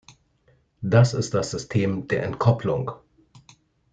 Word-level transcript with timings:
Das 0.81 1.13
ist 1.13 1.35
das 1.35 1.51
System 1.51 2.07
der 2.07 2.23
Entkoppelung. 2.23 2.89